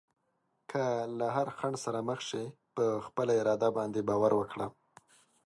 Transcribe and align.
که 0.71 0.83
له 1.17 1.27
هر 1.35 1.47
خنډ 1.57 1.75
سره 1.85 1.99
مخ 2.09 2.19
شې، 2.29 2.43
په 2.75 2.85
خپل 3.07 3.27
اراده 3.39 3.69
باندې 3.77 4.01
باور 4.09 4.31
وکړه. 4.35 4.67